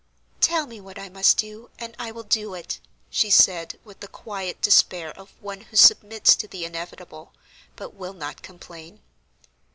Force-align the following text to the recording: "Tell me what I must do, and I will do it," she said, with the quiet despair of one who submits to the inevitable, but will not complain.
"Tell 0.39 0.65
me 0.65 0.81
what 0.81 0.97
I 0.97 1.09
must 1.09 1.37
do, 1.37 1.69
and 1.77 1.95
I 1.99 2.09
will 2.11 2.23
do 2.23 2.55
it," 2.55 2.79
she 3.11 3.29
said, 3.29 3.77
with 3.83 3.99
the 3.99 4.07
quiet 4.07 4.59
despair 4.59 5.11
of 5.15 5.29
one 5.41 5.61
who 5.61 5.77
submits 5.77 6.35
to 6.37 6.47
the 6.47 6.65
inevitable, 6.65 7.33
but 7.75 7.93
will 7.93 8.13
not 8.13 8.41
complain. 8.41 9.01